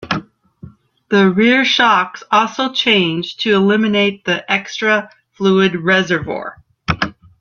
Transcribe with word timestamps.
The 1.09 1.29
rear 1.29 1.63
shocks 1.63 2.23
also 2.31 2.71
changed 2.73 3.41
to 3.41 3.53
eliminate 3.53 4.25
the 4.25 4.51
extra 4.51 5.11
fluid 5.37 5.75
reservoir. 5.75 6.63